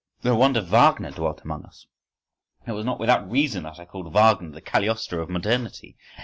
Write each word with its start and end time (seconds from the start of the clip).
No 0.23 0.35
wonder 0.35 0.61
Wagner 0.63 1.11
dwelt 1.11 1.41
amongst 1.43 1.67
us! 1.67 1.87
It 2.65 2.71
was 2.71 2.85
not 2.85 2.99
without 2.99 3.29
reason 3.29 3.65
that 3.65 3.77
I 3.79 3.85
called 3.85 4.11
Wagner 4.11 4.49
the 4.49 4.59
Cagliostro 4.59 5.21
of 5.21 5.29
modernity. 5.29 5.95